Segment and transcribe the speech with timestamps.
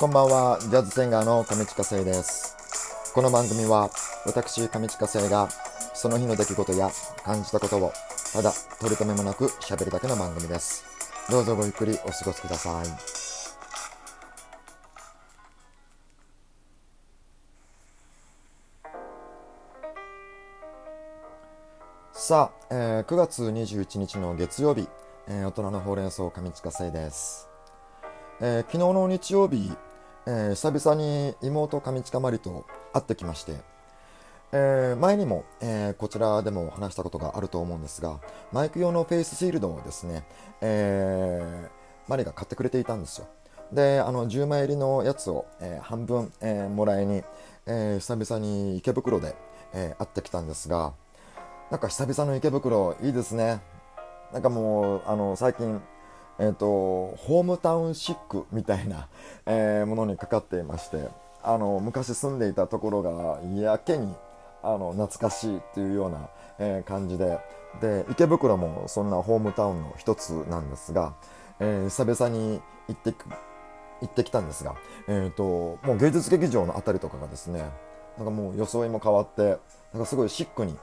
[0.00, 2.56] こんばんは、ジャズシンガーの上地下生です。
[3.12, 3.90] この番組は、
[4.24, 5.50] 私、上地下生が、
[5.92, 6.90] その日の出来事や
[7.22, 7.92] 感じたことを、
[8.32, 8.50] ただ、
[8.80, 10.86] 取り留めもなく喋るだけの番組です。
[11.30, 12.86] どうぞごゆっくりお過ごしください。
[22.14, 24.88] さあ、えー9月21日の月曜日、
[25.28, 27.50] えー大人のほうれん草上地下生です。
[28.40, 29.70] えー昨日の日曜日、
[30.26, 33.54] えー久々に妹上近まりと会ってきまして、
[34.52, 38.20] えー前にも、えーこちらでも話したことがあると思うんですが
[38.52, 40.24] マイク用のフェイスシールドをですね、
[40.60, 43.28] えーマリが買ってくれていたんですよ。
[43.72, 47.22] であの10枚入りのやつを、えー半分、えーもらいに、
[47.66, 49.36] えー久々に池袋で、
[49.72, 50.92] えー会ってきたんですが
[51.70, 53.60] なんか久々の池袋いいですね。
[54.32, 55.80] なんかもうあの最近
[56.40, 56.66] えー、と
[57.18, 59.08] ホームタウンシックみたいな、
[59.46, 61.08] えーものにかかっていまして
[61.42, 64.14] あの昔住んでいたところがやけに
[64.62, 67.38] あの懐かしいっていうような、えー感じで。
[67.80, 71.14] で池袋もそんなホームタウンの一つなんですが、
[71.60, 73.14] えー久々に行って
[74.00, 74.74] 行ってきたんですが、
[75.06, 77.64] えー、ともう芸術劇場のあたりとかがですね
[78.16, 79.58] なんかもう装いも変わって
[79.92, 80.74] なんかすごいシックに、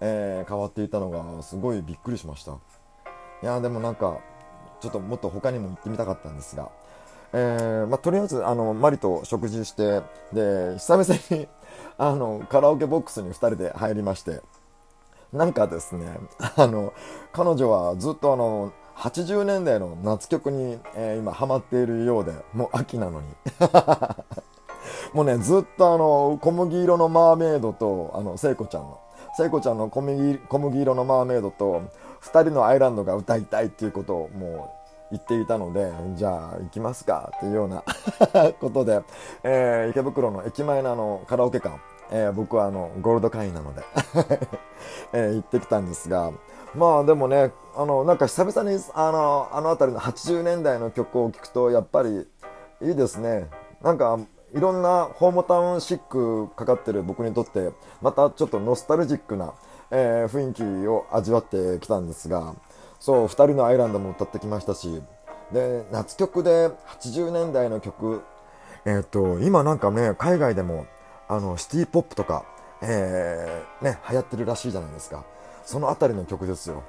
[0.00, 2.52] えー変わっていたのがすごいびっくりしました。
[3.42, 4.20] いやでもなんか
[4.86, 6.70] ちょっともっと他にも行ってみたかったんですが、
[7.32, 10.00] えーまあ、とりあえずあのマリと食事して
[10.32, 11.48] で久々に
[11.98, 14.40] あのカラオケボックスに2人で入りまして
[15.32, 16.06] なんかですね
[16.56, 16.92] あの
[17.32, 23.26] 彼女はずっとあの80年代の夏曲に、えー今ハマっているようでもう秋なのに。
[25.12, 28.98] もうねずっとあの小麦色のマーメイドとあの聖子ちゃんの
[29.36, 31.82] 聖子ちゃんの小麦小麦色のマーメイドと
[32.22, 34.74] 2人のアイランドが歌いたいっていうことをも
[35.10, 37.84] う言っていたのでじゃあ行きますかっていうような
[38.60, 39.02] ことで、
[39.44, 41.78] えー池袋の駅前のあのカラオケ館、
[42.10, 43.82] えー僕はあのゴールド会員なので、
[45.12, 46.32] えー行ってきたんですが。
[46.74, 52.28] まあでもねあのなんか久々にあのあの辺りの80年代の曲を聴くとやっぱり
[52.82, 53.48] いいですね。
[53.82, 54.18] なんか
[54.54, 57.70] いろんなホームタウンシックかかってる僕にとって
[58.02, 59.54] またちょっとノスタルジックな、
[59.90, 62.54] えー雰囲気を味わってきたんですが
[62.98, 65.02] そう2人のアイランドも歌ってきましたし
[65.52, 66.68] で夏曲で
[67.00, 68.22] 80年代の曲
[68.84, 70.86] えっ、と今なんかね海外でも
[71.28, 72.44] あのシティポップとか、
[72.82, 75.24] えーね流行ってるらしいじゃないですか。
[75.64, 76.84] そのあたりの曲ですよ。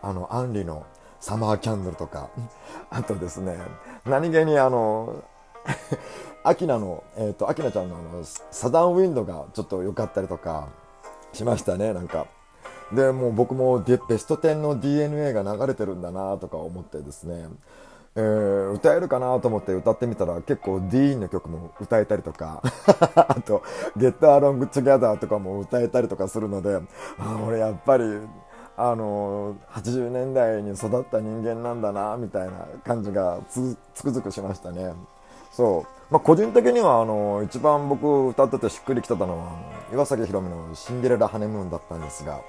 [0.00, 0.86] あのアンリの
[1.18, 2.30] 「サマーキャンドル」とか。
[2.88, 3.58] あとですね
[4.06, 5.24] 何気にあの
[6.44, 10.68] アキナの、えっ、と、アキナちゃんのあの、サダンウィンドがちょっと良かったりとか
[11.32, 12.26] しましたね、なんか。
[12.92, 17.48] で、もう僕もベスト10の DNA が流れてるんだなとか思ってですね、
[18.16, 22.62] えー歌えるかなと思って歌ってみたら結構ディーンの曲も歌えたりとか、
[23.14, 23.62] あと、
[23.96, 26.80] ゲットアロングトゥギャダーとかも歌えたりとかするので、
[27.18, 28.04] あ俺やっぱり、
[28.76, 34.94] あの80年代に育った人間なんだなみたいな感じがつくづくしましたね。
[35.52, 36.12] そう。
[36.12, 39.46] まあ、個人的には、あの、一番僕歌っててしっくりきてたのは、
[39.92, 42.40] 岩崎宏美のシンデレラ・ハネムーンだったんですが、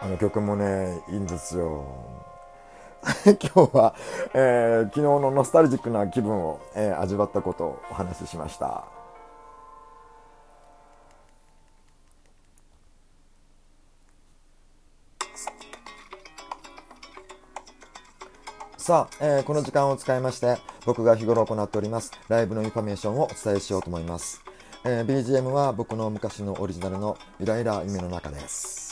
[0.00, 1.84] あの曲もね、いいんですよ。
[3.24, 3.94] 今日は、
[4.34, 8.84] えー昨日のノスタルジックな気分を、えー味わったことをお話ししました。
[18.76, 24.42] さあ、えーこの時間を使いまして僕が日頃行っておりますライブのインフォメーションをお伝えしようと思います、
[24.84, 28.83] えー BGM は僕の昔のオリジナルのゆらゆら夢の中です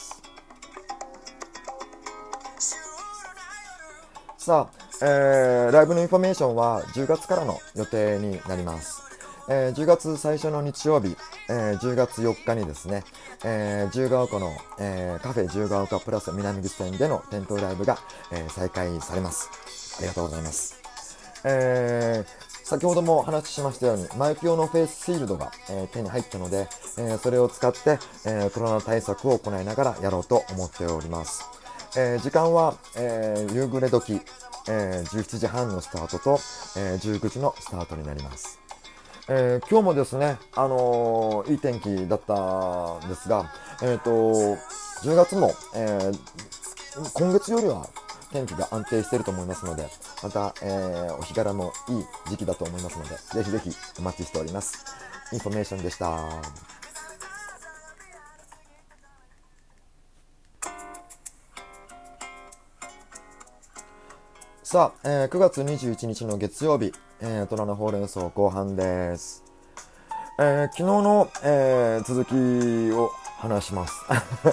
[4.45, 9.01] さあ、えーライブのインフォメーションは10月からの予定になります。
[9.49, 11.17] えー10月最初の日曜日、
[11.49, 13.05] えー10月4日にですね、
[13.45, 17.99] えー自由が丘の、えーカフェ自由が丘プラス南口店での店頭ライブが、
[18.33, 19.49] えー再開されます。
[19.99, 20.75] ありがとうございます。
[21.45, 26.67] えー先ほどもお話ししましたように、マイク用のフェイスシールドが、えー手に入ったので、
[26.99, 31.45] えーそれを使って、えーコロナ対策を行いながらやろうと思っております。
[31.97, 34.21] えー時間は、えー夕暮れ時、
[34.69, 36.39] えー17時半のスタートと、
[36.77, 38.59] えー19時のスタートになります。
[39.29, 43.53] えー今日もですね、あのーいい天気だったんですが、
[43.83, 46.19] えっ、と、10月も、えー
[47.15, 47.87] 今月よりは
[48.33, 49.87] 天気が安定していると思いますので、
[50.23, 54.85] また、えーお日柄もいい時期だと思いますので、ぜひぜひお待ちしております。
[55.33, 56.72] インフォメーションでした。
[64.73, 69.45] さあ、えー9月21日の月曜日、えー大人のほうれん草後半です。
[70.39, 73.93] えー昨日の、えー続きを話します。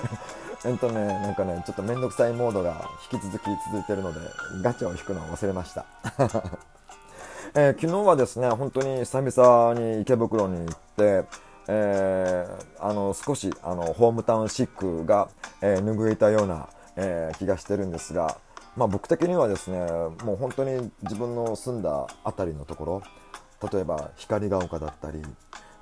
[0.67, 4.19] えっとね、なんかね、ちょっとめんどくさいモードが引き続き続いてるので、
[4.61, 5.85] ガチャを引くのを忘れました。
[7.55, 11.23] えー昨日はですね、本当に久々に池袋に行って、
[11.69, 15.29] えーあの少しあのホームタウンシックが、
[15.61, 16.67] えー拭えたような、
[16.97, 18.35] えー気がしてるんですが、
[18.75, 19.79] まあ、僕的にはですね
[20.23, 25.21] もう本当に自分の住んだ辺りのところ例えば光が丘だったり、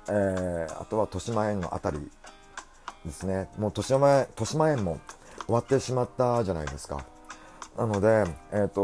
[0.08, 2.10] えーあとは豊島園の辺り
[3.04, 5.00] ですねもう豊島園豊島園も
[5.46, 7.04] 終わってしまったじゃないですか。
[7.76, 8.80] なので、えー、と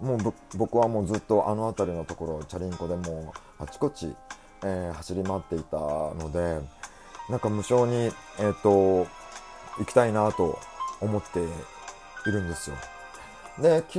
[0.00, 4.14] もう僕はもうずっとあの辺りのところチャリンコでもうあちこち、
[4.62, 6.60] えー走り回っていたので
[7.28, 9.08] なんか無償に、えー、と
[9.78, 10.58] 行きたいなと
[11.00, 12.76] 思っているんですよ。
[13.58, 13.98] で昨日、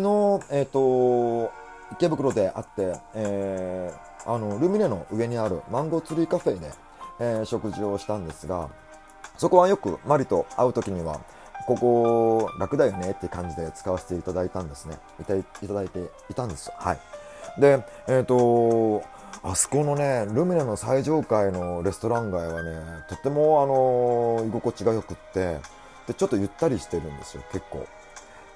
[0.51, 1.51] えー、と
[1.93, 6.71] 池袋で会って、えーあのルミネの上にあるマンゴーツリーカフェで、
[7.19, 8.69] えー食事をしたんですが
[9.37, 11.21] そこはよくマリと会う時には
[11.67, 14.97] ここ楽だよねって感じで使わせていただいたんですね。
[15.21, 15.99] いたいだいて
[16.29, 16.99] いたんですはい。
[17.59, 19.03] でえっ、と
[19.43, 25.59] あそこのねルミネの最上階のレストラン街はねとてもあの居心地がよくって
[26.07, 27.85] でちょっとゆったりしてるんですよ結構。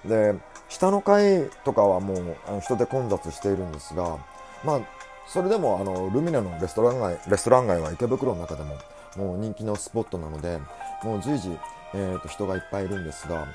[0.06, 0.36] で
[0.70, 4.18] 下の階とかはもうあの人で混雑しているんですが
[4.64, 4.82] まあ
[5.28, 8.76] それでもあのルミネのレストラン街レストラン街は池袋の中でも
[9.18, 10.60] もう人気のスポットなので
[11.04, 11.58] もう随時、
[11.94, 13.48] えーと人がいっぱいいるんですが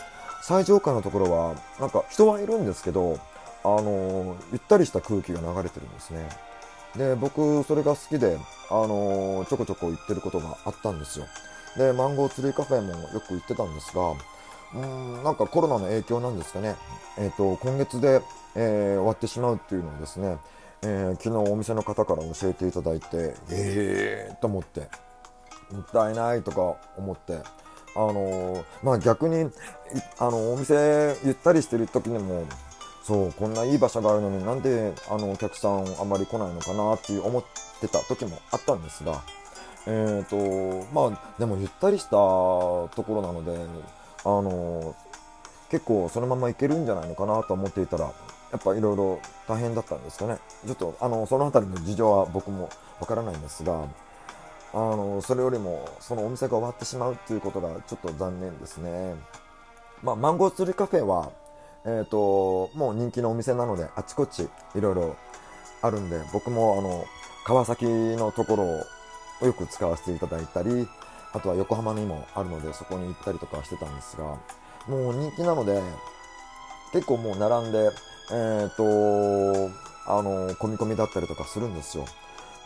[0.43, 3.19] 最上階のところはなんか人はいるんですけど
[3.65, 6.29] あのゆったりした空気が流れてるんですね。
[6.97, 8.39] で僕それが好きで
[8.71, 11.27] あのちょこちょこ行ってることがあったんですよ。
[11.77, 14.13] でマンゴーツリーカフェもよく行ってたんですが
[14.75, 16.75] うんなんかコロナの影響なんですかね、
[17.19, 18.21] えー、と今月で、
[18.57, 20.39] えー終わってしまうっていうのをですね、
[20.83, 24.89] えー昨日お店の方から教えていただいてえーと思って
[25.71, 27.39] もったいないとか思って
[27.97, 29.51] あのまあ逆に
[30.19, 32.45] あのお店ゆったりしてる時にも
[33.05, 37.45] そうこんないい場所があるのになんであのお客さんあんまり来ないのかなっていう思っ
[37.81, 39.23] てた時もあったんですが
[39.87, 43.53] えーとまあでもゆったりしたところなので
[44.25, 44.95] あの
[45.71, 50.39] 結構そのままいけるんじゃないのかなと思っていたらやっぱいろいろ大変だったんですかね。
[50.67, 52.69] ちょっとあのその辺りの事情は僕も
[53.01, 53.85] わからないんですが
[54.73, 59.15] あのそれよりもそのお店が終わってしまうっていうことがちょっと残念ですね。
[60.03, 61.31] まあマンゴーツリカフェは
[61.87, 65.17] えー、ともう人気のお店なのであちこちいろいろ
[65.83, 67.05] あるんで僕もあの
[67.47, 68.65] 川崎のところ
[69.43, 70.89] をよく使わせていただいたり
[71.35, 74.25] あとは横浜にもあるのでそこに行ったりとかしてたんですが
[74.89, 75.83] もう人気なので
[76.93, 77.91] 結構もう並んで
[78.33, 78.85] えっ、と
[80.07, 82.07] あの込み込みだったりとかするんですよ。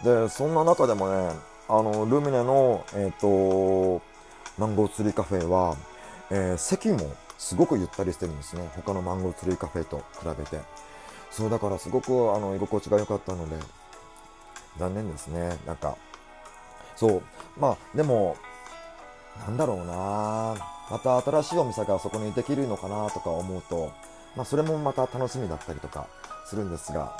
[0.04, 1.30] でそんな中でもね
[1.68, 4.00] あのルミネのえっ、と
[4.58, 5.76] マンゴーツリーカフェは、
[6.30, 6.98] えー席も
[7.38, 8.68] すごくゆったりしてるんですね。
[8.74, 10.60] 他のマンゴーツリーカフェと比べて。
[11.30, 13.56] そうだからすごくあの居心地が良かったので
[14.78, 15.56] 残念ですね。
[15.66, 15.96] なんか
[16.96, 17.22] そう。
[17.58, 18.36] まあでも
[19.46, 20.78] なんだろうな。
[20.90, 23.92] また新しいお店がそこにできるのかなとか思うと
[24.36, 26.06] まあそれもまた楽しみだったりとか
[26.46, 27.16] するんですが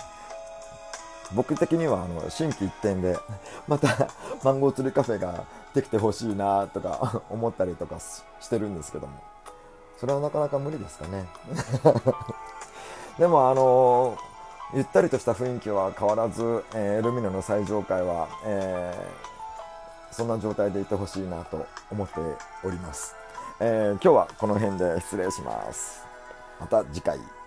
[1.34, 3.18] 僕的にはあの心機一転で
[3.68, 4.08] また
[4.42, 9.12] マンゴーツリーカフェができてほしいなとか 思ったりとかしてるんですけども。
[9.98, 11.26] それはなかなか無理ですかね。
[13.18, 14.16] でもあの
[14.72, 19.37] ゆったりとした雰囲気は変わらず、えールミネの最上階は、えー
[20.10, 22.14] そんな状態でいてほしいなと思って
[22.64, 23.14] おります、
[23.60, 26.04] えー今日はこの辺で失礼します。
[26.60, 27.37] また次回。